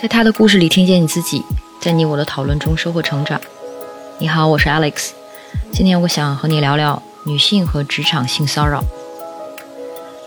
[0.00, 1.42] 在他的故事里听见你自己，
[1.80, 3.40] 在你我的讨论中收获成长。
[4.18, 5.10] 你好，我是 Alex，
[5.72, 8.84] 今天我想和你聊聊女性和职场性骚扰。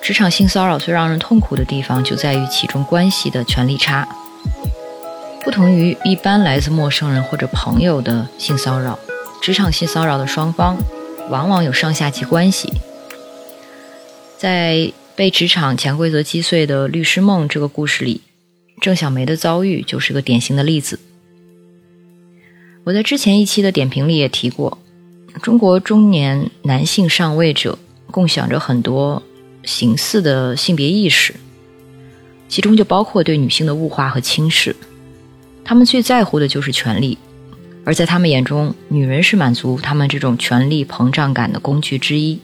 [0.00, 4.06] 职场性骚扰最让人痛苦的地方就在于其中关系的权力差。
[5.42, 8.96] 不同于一般来自陌生人或者朋友的性骚扰，
[9.42, 10.78] 职场性骚扰的双方
[11.28, 12.72] 往往有上下级关系。
[14.38, 18.20] 在被职场潜规则击碎的律师梦这个故事里，
[18.80, 20.98] 郑小梅的遭遇就是个典型的例子。
[22.84, 24.78] 我在之前一期的点评里也提过，
[25.42, 27.78] 中国中年男性上位者
[28.10, 29.22] 共享着很多
[29.64, 31.34] 形似的性别意识，
[32.48, 34.76] 其中就包括对女性的物化和轻视。
[35.64, 37.18] 他们最在乎的就是权力，
[37.84, 42.38] 而在他们眼中，女人是满足他们这种权力膨胀感的工具之一。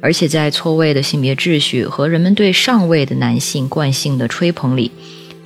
[0.00, 4.92] 而且在错位的性别秩序和人们对上位的男性惯性的吹捧里，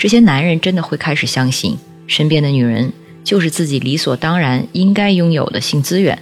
[0.02, 6.20] 这些男人真的会开始相信身边的女人就是自己理所当然应该拥有的性资源。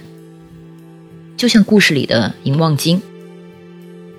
[1.35, 3.01] 就像故事里的银望京，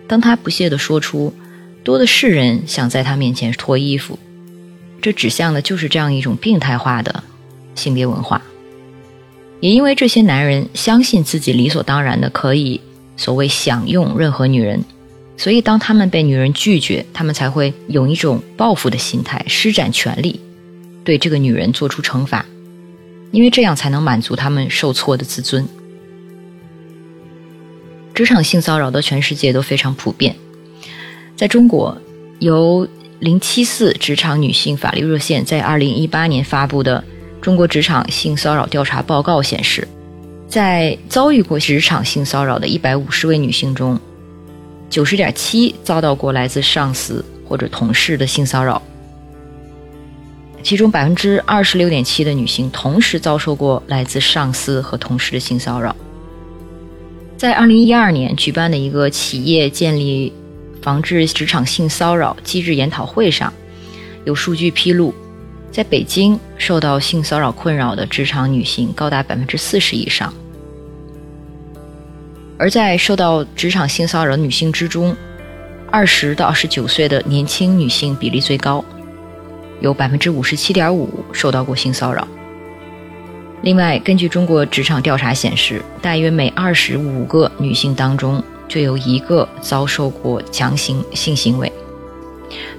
[0.09, 1.33] 当他不屑地说出
[1.85, 4.19] “多的是人想在他面前脱衣服”，
[5.01, 7.23] 这指向的就是这样一种病态化的
[7.77, 8.43] 性别文化。
[9.61, 12.81] 也因为这些男人相信自己理所当然的可以。
[13.17, 14.83] 所谓享用任何女人，
[15.43, 20.39] 所以当他们被女人拒绝，他们才会有一种报复的心态，施展权力
[21.03, 22.47] 对这个女人做出惩罚，
[23.33, 25.67] 因为这样才能满足他们受挫的自尊。
[28.15, 30.37] 职场性骚扰的全世界都非常普遍，
[31.35, 32.01] 在中国，
[32.39, 32.87] 由
[33.19, 37.03] 零七四职场女性法律热线在二零一八年发布的
[37.41, 39.89] 《中国职场性骚扰调查报告》显示。
[40.47, 43.99] 在遭遇过职场性骚扰的一百五十位女性中，
[44.93, 48.81] 九十点七遭到过来自上司或者同事的性骚扰，
[50.63, 55.97] 其中百分之二十六点七的女性同时遭受过来自上司和同事的性骚扰。
[57.39, 60.31] 在二零一二年举办的一个企业建立
[60.83, 63.51] 防治职场性骚扰机制研讨会上，
[64.27, 65.15] 有数据披露。
[65.71, 70.31] 在北京受到性骚扰困扰的职场女性高达百分之四十以上，
[72.59, 75.17] 而在受到职场性骚扰女性之中，
[75.91, 78.85] 二十到二十九岁的年轻女性比例最高，
[79.81, 82.27] 有百分之五十七点五受到过性骚扰。
[83.63, 91.73] 另外，根据中国职场调查显示，大约每二十五个女性当中就有一个遭受过强行性行为。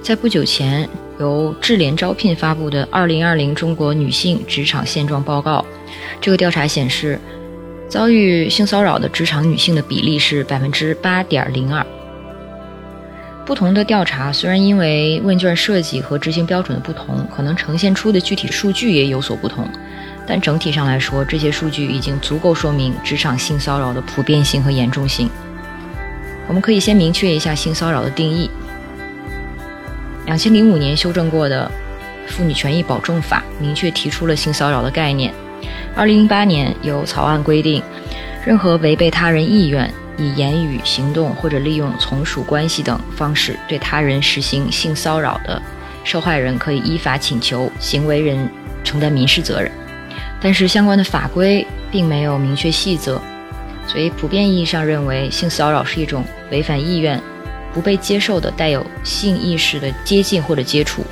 [0.02, 0.88] 在不久前。
[1.20, 5.60] 由智联招聘发布的《二零二零中国女性职场现状报告》，
[6.20, 7.20] 这个调查显示，
[7.88, 11.84] 遭遇性骚扰的职场女性的比例是百分之八点零二。
[13.46, 19.68] 不同的调查虽然因为问卷设计和执行标准的不同，可能呈现出的具体数据也有所不同，
[20.26, 25.28] 但整体上来说，这些数据已经足够说明职场性骚扰的普遍性和严重性。
[26.48, 28.50] 我们可以先明确一下性骚扰的定义。
[30.24, 31.70] 两千零五年修正过的
[32.30, 35.34] 《妇女权益保证法》明确提出了性骚扰的概念。
[35.96, 37.82] 二零零八年有草案规定，
[38.44, 39.88] 任何违背他人意愿，
[40.18, 45.62] 以言语、行动或者利用从属关系等方式对他人实行性骚扰的
[46.02, 48.48] 受害人，可以依法请求行为人
[48.82, 49.70] 承担民事责任。
[50.40, 53.20] 但是相关的法规并没有明确细则，
[53.86, 57.20] 所以普遍意义上认为性骚扰是一种违反意愿。
[57.72, 61.04] 不被接受的带有性意识的接近或者接触，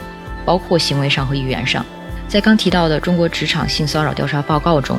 [0.44, 1.84] 包括行为上和语言上。
[2.32, 4.98] 在刚提到的中国职场性骚扰调查报告中，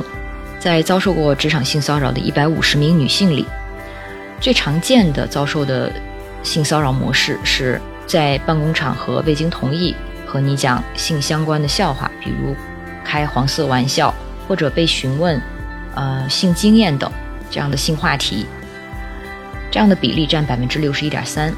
[0.60, 3.44] 在遭受过职场性骚扰的一百五十名女性里，
[4.40, 5.92] 最常见的遭受的
[6.44, 12.54] 性骚扰模式是在办公场合未经同意和你讲性相关的笑话，比如
[13.04, 14.14] 开黄色玩笑，
[14.46, 15.42] 或者被询问
[15.96, 17.10] 呃性经验等
[17.50, 18.46] 这样的性话题。
[19.72, 21.52] 这样的比例占百分之六十一点三。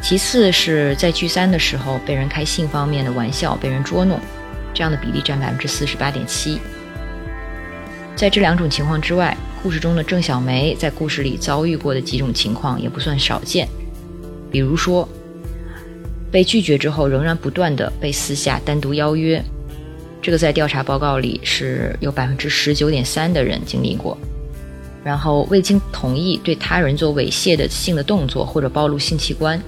[0.00, 4.20] 其次是在聚餐的时候被人开性方面的玩笑，被人捉弄，
[4.76, 6.60] 这样的比例占百分之四十八点七。
[8.14, 13.66] 在这两种情况之外，故事中的郑小梅在故事里遭遇过的几种情况也不算少见，
[14.50, 15.08] 比如说
[16.30, 19.42] 被拒绝之后仍然不断的被私下单独邀约，
[20.20, 24.16] 这个在调查报告里是有百分之十九点三的人经历过。
[25.02, 29.58] 然后未经同意对他人做猥亵的性的动作或者暴露性器官，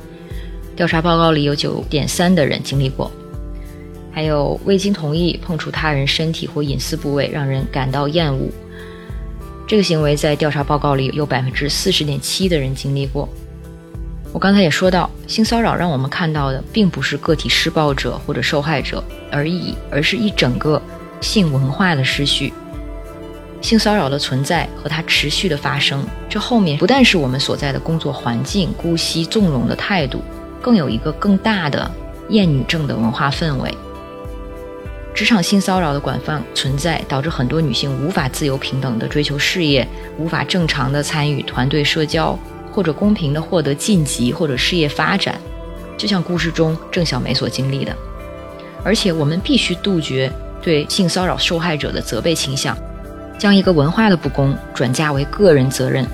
[0.76, 3.10] 调查报告里有九点三的人经历过。
[4.18, 8.50] 还有未经同意碰触他人身体或隐私部位，让人感到厌恶，
[9.64, 13.28] 这个行为在调查报告里有百分之四十点七的人经历过。
[14.32, 19.00] 我刚才也说到，性骚扰让我们看到的并不是个体施暴者或者受害者
[19.30, 20.82] 而已，而是一整个
[21.20, 22.52] 性文化的失序。
[23.60, 30.20] 性骚扰的存在和它持续的发生，这后面不但是我们所在的工作环境、姑息纵容的态度，
[30.60, 31.88] 更有一个更大的
[32.30, 33.72] 厌女症的文化氛围。
[35.18, 39.84] 职场性骚扰的广泛存在，导致很多女性无法自由平等的追求事业，
[40.16, 42.38] 无法正常的参与团队社交，
[42.70, 45.34] 或者公平的获得晋级或者事业发展，
[45.96, 47.92] 就像故事中郑小梅所经历的。
[48.84, 50.30] 而且，我们必须杜绝
[50.62, 52.78] 对性骚扰受害者的责备倾向。
[53.36, 56.06] 将一个文化的不公转嫁为个人责任，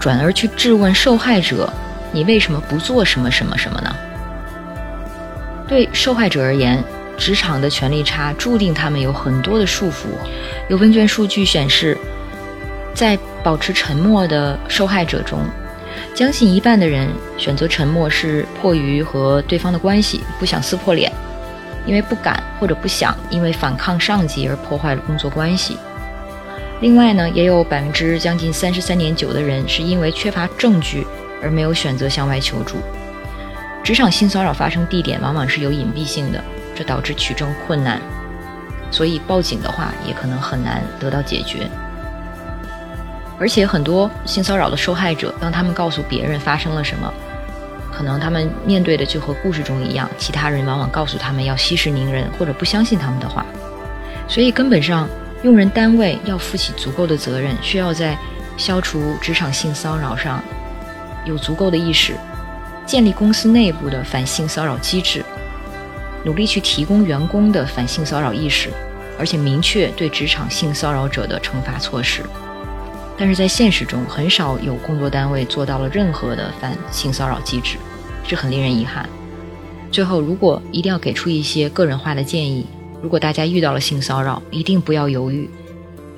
[0.00, 1.72] 转而去质问受害者
[2.10, 3.94] ：“你为什么不做什么什么什么呢？”
[5.68, 6.82] 对受害者而言，
[7.22, 10.06] 职场的权力差注定他们有很多的束缚。
[10.68, 11.96] 有问卷数据显示，
[12.92, 15.38] 在保持沉默的受害者中，
[16.16, 17.08] 将近一半的人
[17.38, 21.12] 选择沉默是迫于和对方的关系，不想撕破脸，
[21.86, 25.78] 因为不敢或者不想因为反抗上级而破坏了工作关系。
[26.80, 31.06] 另外呢，也有百分之将近三十三点九的人是因为缺乏证据
[31.40, 32.78] 而没有选择向外求助。
[33.84, 36.42] 职场性骚扰发生地点往往是有隐蔽性的，
[36.74, 38.00] 这导致取证困难，
[38.90, 41.68] 所以报警的话也可能很难得到解决。
[43.38, 47.12] 而且很多性骚扰的受害者，当他们告诉别人发生了什么，
[47.92, 53.44] 可能他们面对的就和故事中一样，其他人往往告诉他们要息事宁人或者不相信他们的话，
[54.28, 55.08] 所以根本上。
[55.42, 58.16] 用人单位要负起足够的责任，需要在
[58.56, 60.40] 消除职场性骚扰上
[61.24, 62.14] 有足够的意识，
[62.86, 65.24] 建立公司内部的反性骚扰机制，
[66.24, 68.70] 努力去提供员工的反性骚扰意识，
[69.18, 72.22] 而且明确对职场性骚扰者的惩罚措施。
[73.18, 77.76] 但是在现实中，很少有工作单位做到了任何的反性骚扰机制，
[78.26, 79.08] 这很令人遗憾。
[79.90, 82.66] 最后，如果一定要给出一些个人化的建议。
[83.02, 85.50] 如果大家遇到了性骚扰，一定不要犹豫，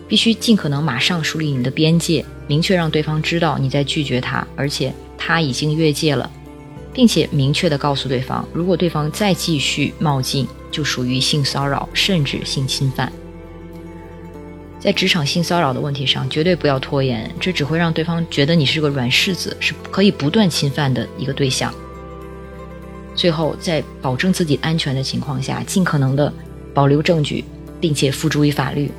[0.06, 6.30] 必须尽可能马上树立你的边界，明确让对方知道你在拒绝他，而且他已经越界了，
[6.94, 13.12] 并且明确的告诉对方，如果对方再继续冒进，就属于性骚扰甚至性侵犯。
[14.81, 21.75] 在职场性骚扰的问题上，绝对不要拖延，这只会让对方觉得你是个软柿子，是可以不断侵犯的一个对象。
[23.14, 26.32] 最后，在保证自己安全的情况下，尽可能的。
[26.75, 27.44] 保留证据，
[27.81, 28.91] 并且付诸于法律。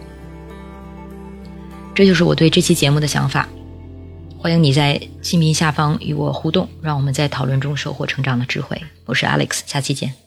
[1.93, 3.49] 这就是我对这期节目的想法。
[4.45, 4.93] 欢迎你在
[5.31, 8.79] 音频下方与我互动，让我们在讨论中收获成长的智慧。
[9.05, 10.24] 我是 Alex，下期见。